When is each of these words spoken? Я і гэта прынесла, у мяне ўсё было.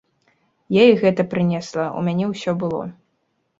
Я 0.75 0.83
і 0.91 0.95
гэта 1.03 1.27
прынесла, 1.35 1.85
у 2.01 2.03
мяне 2.09 2.33
ўсё 2.33 2.59
было. 2.67 2.83